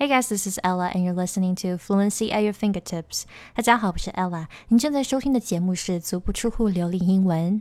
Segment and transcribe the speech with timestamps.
[0.00, 3.24] Hey guys, this is Ella, and you're listening to Fluency at Your Fingertips.
[3.52, 4.46] 大家好，我是 Ella。
[4.68, 7.60] 您正在收听的节目是《足不出户流利英文》。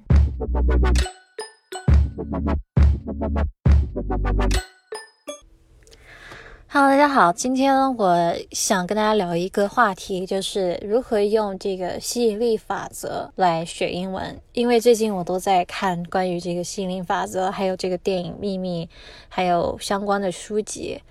[6.67, 14.39] Hello，大家好，今天我想跟大家聊一个话题，就是如何用这个吸引力法则来学英文。
[14.53, 18.85] 因为最近我都在看关于这个吸引力法则，还有这个电影《秘密》，
[19.27, 21.01] 还有相关的书籍。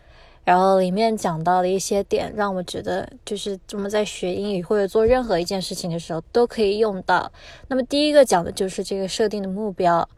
[0.46, 7.29] 然后里面讲到的一些点，让我觉得就是我们在学英语或者做任何一件事情的时候都可以用到。
[7.66, 10.08] 那么第一个讲的就是这个设定的目标，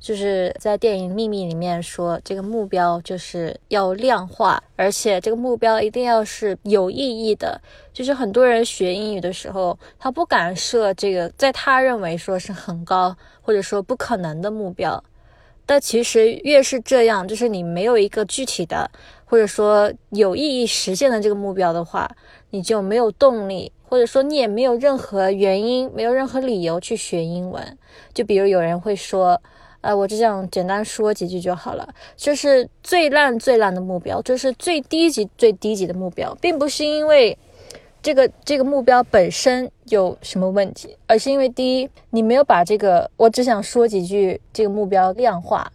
[0.00, 7.60] 就是在电影《秘密》里面说，这个目标就是要量化，而且这个目标一定要是有意义的。
[7.92, 15.00] 就是很多人学英语的时候，他不敢设这个在他认为说是很高或者说不可能的目标。
[15.66, 18.88] 但其实越是这样，就是你没有一个具体的，
[19.24, 22.08] 或者说有意义实现的这个目标的话，
[22.50, 27.76] 你就没有动力，或者说你也没有任何原因，没有任何理由去学英文。
[28.14, 29.42] 就比如有人会说，
[29.80, 37.36] 呃，我只想简单说几句就好了，这是最烂最烂的目标，这是最低级最低级的目标，并不是因为。
[38.06, 40.96] 这个这个目标本身有什么问题？
[41.08, 45.72] 而是因为第一，你没有把这个我只想说几句这个目标量化。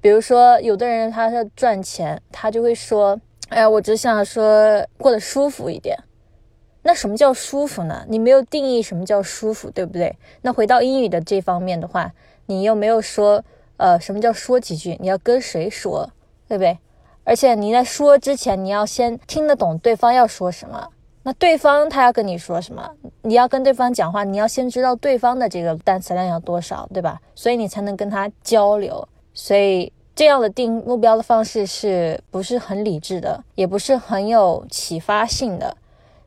[0.00, 5.96] 比如说，有的人他要赚钱，他就会说：“哎呀，我只想说过得舒服一点。”
[6.82, 8.04] 那什么叫舒服呢？
[8.08, 10.16] 你没有定义什么叫舒服，对不对？
[10.42, 12.10] 那回到英语的这方面的话，
[12.46, 13.44] 你又没有说，
[13.76, 14.96] 呃，什么叫说几句？
[14.98, 16.10] 你要跟谁说，
[16.48, 16.76] 对不对？
[17.22, 20.88] 而且你在说之前，你要先听得懂对方要说什么。
[21.22, 22.88] 那对方他要跟你说什么？
[23.22, 27.20] 你要跟对方讲话，你要先知道对方的这个单词量有多少，对吧？
[27.34, 29.06] 所以你才能跟他交流。
[29.34, 35.76] 所以这样的定目标的方式是不是很理智的，也不是很有启发性的。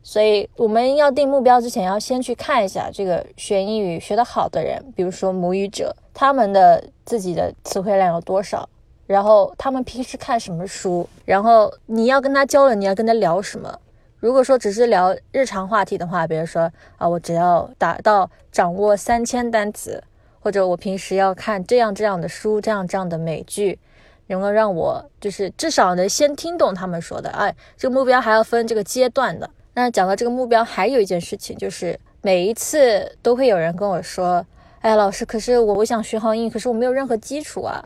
[0.04, 8.68] 所以我们要定目标之前，要先去看一下这个学英语学得好的人，比如说母语者，他们的自己的词汇量有多少，
[9.06, 13.78] 然后他们平时看什么书，然后你要跟他交流，你要跟他聊什么。
[14.22, 20.00] 如果说只是聊日常话题的话，比如说啊，我只要达到掌握三千单词，
[20.38, 23.80] 或者我平时要看这样这样的书，这样这样的美剧，
[24.28, 27.30] 能够让我就是至少能先听懂他们说的。
[27.30, 29.50] 哎，这个目标还要分这个阶段的。
[29.74, 34.46] 那讲到这个目标，还有一件事情就是，每一次都会有人跟我说，
[34.82, 37.84] 哎，老师，可是我我想学好英语，可是我没有任何基础啊。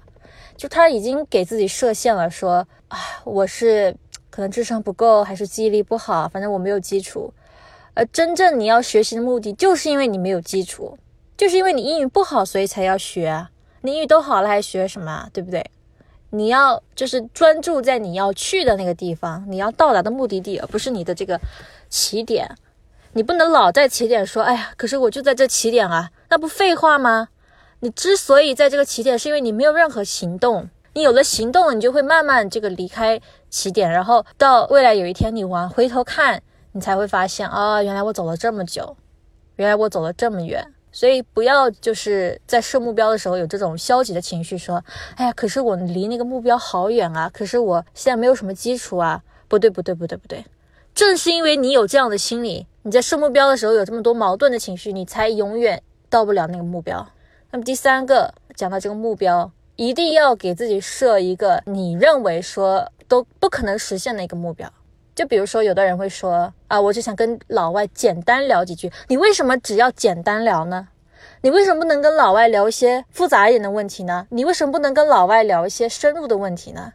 [0.55, 3.97] 就他已经给自己设限了，说啊，我是。
[4.37, 7.33] 可能智商不够，还是记忆力不好，反正我没有基础。
[7.95, 10.99] 而真正你要学习的目的，就是因为你没有基础，
[11.39, 13.47] 就是因为你英语不好，所以才要学。
[13.81, 15.31] 你英语都好了，还学什么？
[15.33, 15.65] 对不对？
[16.29, 21.41] 你要就是专注在你要去的那个地方，你要到达的目的地，而不是你的这个
[21.89, 22.47] 起点。
[23.15, 27.29] 你不能老在起点说，哎呀，可是我就在这起点啊，那不废话吗？
[27.81, 30.69] 你之所以在这个起点，是因为你没有任何行动。
[30.97, 33.21] 你有了行动，你就会慢慢这个离开
[33.51, 36.43] 起点，然后到未来有一天你往回头看，
[36.73, 38.97] 你才会发现啊，原来我走了这么久，
[39.57, 40.67] 原来我走了这么远。
[40.91, 44.83] 所以不要就是在设目标的时候有这种消极的情绪，说，
[45.17, 49.23] 哎呀，可是我离那个目标好远啊，可是我现在没有什么基础啊。
[49.49, 50.47] 不对，不对，不对，不对，
[50.95, 57.07] 正是因为你有这样的心理，你在设目标的时候有这么多矛盾的情绪，你才永远到不了那个目标。
[57.51, 59.53] 那么第三个讲到这个目标。
[59.77, 64.71] 一定要给自己设一个你认为说都不可能实现的一个目标。
[65.15, 68.93] 就比如说，有的人会说啊，我就想跟老外简单聊几句。
[69.09, 70.89] 你为什么只要简单聊呢？
[71.41, 74.27] 你为什么不能跟老外聊一些复杂一点的问题呢？
[74.31, 76.93] 你为什么不能跟老外聊一些深入的问题呢？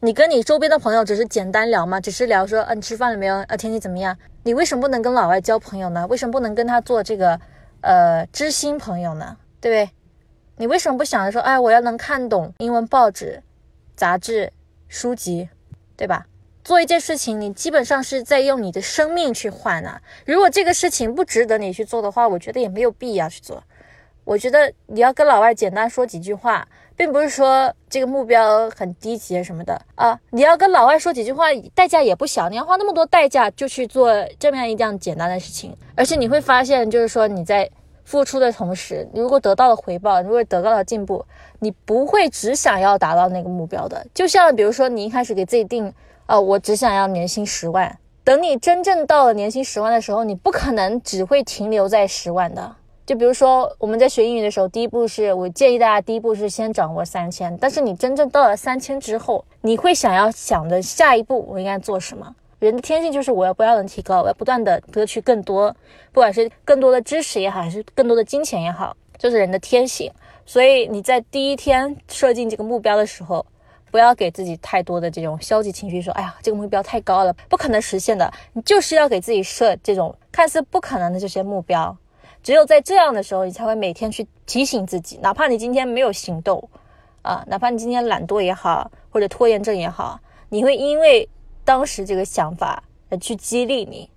[0.00, 2.00] 你跟你周边的朋友只是简单聊吗？
[2.00, 3.36] 只是聊说，嗯，你吃饭了没有？
[3.36, 4.16] 啊，天气怎么样？
[4.44, 6.06] 你为什么不能跟老外交朋友呢？
[6.08, 7.38] 为什么不能跟他做这个
[7.82, 9.36] 呃知心朋友呢？
[9.60, 9.94] 对不对？
[10.60, 13.42] 你为什么不想着说，哎，我要能看懂英文报纸、
[13.96, 14.52] 杂志、
[14.88, 15.48] 书籍，
[15.96, 16.26] 对吧？
[16.62, 20.02] 做一件事情，你基本上是在用你的生命去换啊。
[20.26, 23.64] 如果这个事情不值得你去做的话，我觉得也没有必要去做。
[24.24, 30.20] 我觉得你要跟老外简单说几句话，并不是说这个目标很低级什么的啊。
[30.28, 37.70] 你要跟老外说几句话，代价也不小，你要花那么多代价就去做这么样一件简单的事情，而且你会发现，就是说你在。
[38.10, 41.24] 付出的同时，你如果得到了回报，如果得到了进步，
[41.60, 44.04] 你不会只想要达到那个目标的。
[44.12, 45.94] 就像比如说，你一开始给自己定，
[46.26, 47.96] 哦，我只想要年薪十万。
[48.24, 52.74] 等你真正到了年薪十万的时候，你不可能只会停留在十万的。
[53.06, 57.56] 就比如说，我们在学英语的时候，第一步是我建议大家，第一步是先掌握三千。
[57.58, 62.34] 但是你真正到了三千之后，你会想要想的下一步我应该做什么？
[62.60, 65.74] 人的天性就是我要不断的提高，我要不断的得取更多，
[66.12, 70.12] 不管是更多的知识也好，还是更多的金钱也好，就是人的天性。
[70.44, 73.44] 所以你在第一天设定这个目标的时候，
[73.90, 78.30] 不要给自己太多的这种消极情绪，说哎呀这个目标太高了，不可能实现的。
[78.52, 81.96] 你就是要给自己设这种看似不可能的这些目标。
[82.42, 86.68] 只有在这样的时候，你才会每天去提醒自己，哪怕你今天没有行动，
[87.22, 91.28] 啊，哪怕你今天懒惰也好，或者拖延症也好，你会因为
[91.70, 94.10] 当时这个想法而去激励你。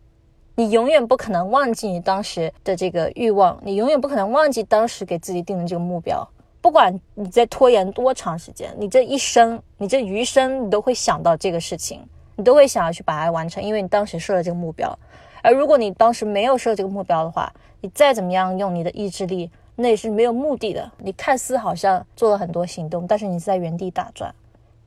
[0.56, 6.28] 你永远不可能忘记你当时的这个欲望，你永远不可能忘记当时给自己定的这个目标。
[6.62, 12.04] 不管你在拖延多长时间，你这一生，你这余生，你都会想到这个事情，
[12.36, 14.98] 你都会想要去把它完成，因为你当时设了这个目标。
[15.44, 20.92] 而如果你当时没有设这个目标的话，你再怎么样用你的意志力，那也是没有目的的。
[20.98, 24.34] 你看似好像做了很多行动，但是你是在原地打转。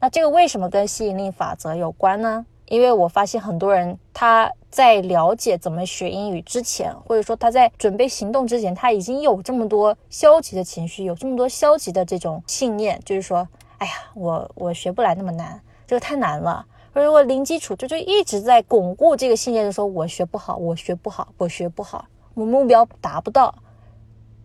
[0.00, 2.44] 那这个为什么跟吸引力法则有关呢？
[2.68, 13.46] 因为我发现很多人他在了解怎么学英语之前，或者说他在准备行动之前，他已经有这么多消极的情绪，有这么多消极的这种信念，就是说，
[13.78, 16.66] 哎呀，我我学不来那么难，这个太难了。
[16.92, 23.54] 或者我零基础，就就一直在巩固这个信念，就说我学不好，我学不好，我学不好，我目标达不到。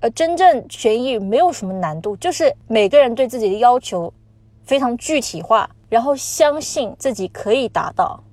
[0.02, 4.12] 而真正学英语没有什么难度，就是每个人对自己的要求
[4.66, 8.24] 非常具体化，然后相信自己可以达到。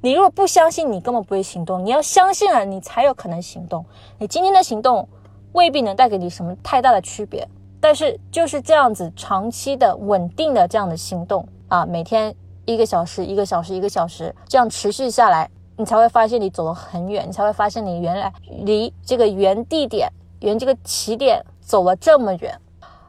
[0.00, 1.84] 你如果不相信，你根本不会行动。
[1.84, 3.84] 你要相信了，你才有可能行动。
[4.18, 5.08] 你今天的行动
[5.50, 7.48] 未必能带给你什么太大的区别，
[7.80, 12.32] 但是就是这样子长期的、稳定的这样的行动啊，每天。
[12.64, 20.08] 一个小时，一个小时，一个小时，这样持续下来，你才会发现你走了很远，你才会发现你原来离这个原地点、
[20.38, 22.56] 原这个起点走了这么远。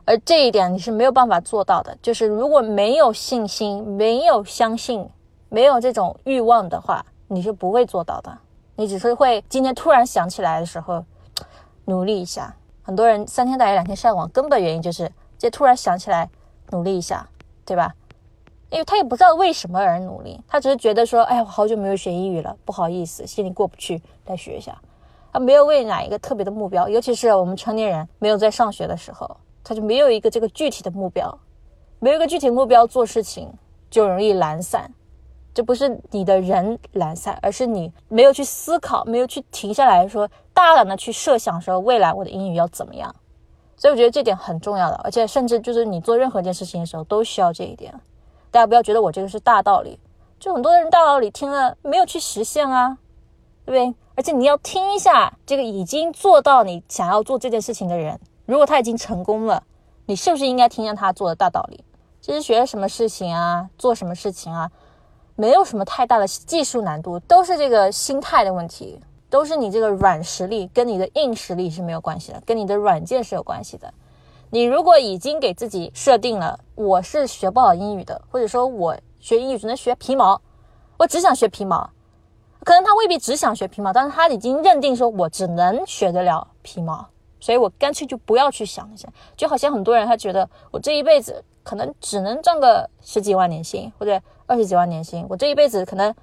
[0.05, 5.07] 而这一点你是没有办法做到的，就是如果没有信心、没有相信、
[5.49, 8.37] 没有这种欲望的话，你是不会做到的。
[8.75, 11.05] 你只是会今天突然想起来的时候
[11.85, 12.55] 努力一下。
[12.81, 16.29] 很多人三天打鱼两天晒网，根本原因就是这突然想起来
[16.71, 17.25] 努力一下，
[17.65, 17.93] 对吧？
[18.69, 24.75] 因为他也不知道为什么而努力，他只是觉得说，哎，我好久没有学英语了，不好意思，心里过不去，来学一下。
[25.31, 31.39] 他没有为哪一个特别的目标，尤其是我们成年人没有在上学的时候，他就没有一个这个具体的目标，
[31.99, 33.51] 没有一个具体目标做事情
[33.89, 34.91] 就容易懒散。
[35.53, 43.15] 这不是你的人懒散，而是你没有去思考，没有去停下来说，大胆的去设想说未来我的英语要怎么样。
[43.77, 47.93] 所以我觉得这点很重要的，而且甚至就是你做任何一件事情的时候都需要这一点。
[48.49, 49.99] 大家不要觉得我这个是大道理，
[50.39, 52.97] 就很多人大道理听了没有去实现啊，
[53.65, 53.95] 对不对？
[54.15, 59.63] 而且你要听一下这个已经做到你想要做这件事情的人，如果他已经成功了，
[60.05, 61.83] 你是不是应该听见他做的大道理？
[62.19, 64.69] 其实学什么事情啊，做什么事情啊，
[65.35, 68.99] 没有什么太大的技术难度，都是这个心态的问题，
[69.29, 73.93] 都是你这个软实力跟你的硬实力是没有关系的，跟你的软件是有关系的。
[74.49, 80.39] 你如果已经给自己设定了，我是学不好英语的，或者说我学英语只能学皮毛，
[80.97, 81.89] 我只想学皮毛，
[82.63, 87.07] 可能他未必只想学皮毛，但是他已经认定说我只能学得了皮毛，
[87.43, 89.05] 所以我干脆就不要去想那些，
[89.35, 96.15] 就好像很多人他觉得我这一辈子可能只能赚个十几万年薪或者二十几万年薪，我这一辈子可能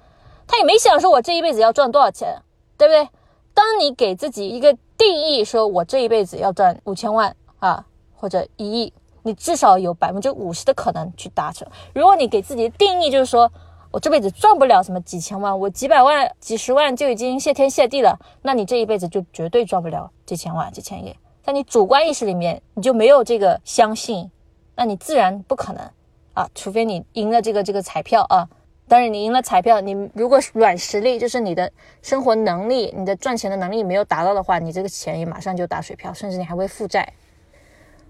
[0.47, 2.41] 他也没想说我这一辈子要赚多少钱，
[2.75, 3.07] 对不对？
[3.53, 7.85] 当你给自己一个定义，说我这一辈子要赚五千万啊。
[8.13, 8.93] 或者一亿，
[9.23, 11.67] 你至少有百分之五十的可能去达成。
[11.95, 13.51] 如果你给自己的定义就是说
[13.91, 21.15] 我这辈子赚不了什么几千万，我几百万、几十万就已经谢天谢地了，那你这一辈子就绝对赚不了几千万、几千亿。
[21.43, 24.31] 在你主观意识里面，你就没有这个相信，
[24.75, 25.83] 那你自然不可能
[26.33, 28.47] 啊，除非你赢了这个这个彩票啊。
[28.87, 31.71] 当然，你赢了彩票，你如果软实力就是你的
[32.01, 37.13] 生活能力、你的赚钱的能力没有达到的话，你这个钱也马上就打水漂，甚至你还会负债。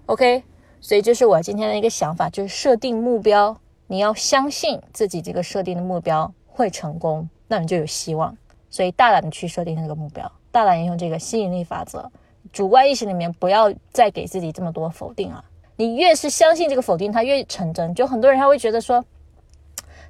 [0.06, 0.42] OK，
[0.80, 3.56] 所以这是我今天的一个想法，就是设定目标，
[3.92, 8.34] 你要相信自己这个设定的目标会成功，那你就有希望。
[8.70, 12.10] 所以大胆的去设定那个目标，大胆用这个吸引力法则，
[12.54, 15.44] 主观意识里面不要再给自己这么多否定了。
[15.76, 17.94] 你越是相信这个否定，它越成真。
[17.94, 19.04] 就很多人他会觉得说，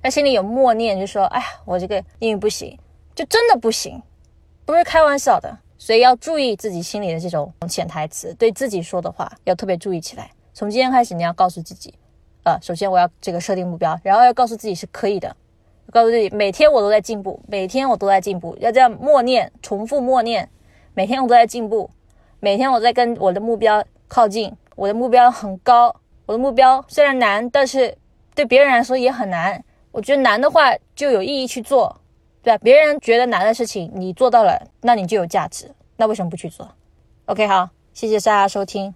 [0.00, 2.78] 他心里有默念，就说：“哎呀，我这个英语不行，
[3.16, 4.00] 就真的不行，
[4.64, 10.30] 不是开玩笑的。”所以要注意自己心里的这种潜台词，对自己说的话要特别注意起来。
[10.54, 11.92] 从今天开始，你要告诉自己，
[12.44, 15.36] 呃，首先我要这个设定目标，然后要告诉自己是可以的，
[15.92, 20.48] 告诉自己每天我都在进步，每天我都在进步，要这样默念，重复默念，
[20.94, 21.88] 每天我都在进步，
[22.40, 25.94] 每天我在跟我的目标靠近，我的目标很高，
[26.26, 27.96] 我的目标虽然难，但是
[28.34, 29.62] 对别人来说也很难。
[29.92, 32.00] 我觉得难的话就有意义去做，
[32.42, 32.58] 对吧？
[32.64, 35.70] 别人觉得难的事情，你做到了，那你就有价值。
[35.96, 36.66] 那为什么不去做
[37.26, 38.94] ？OK，好，谢谢大家收听。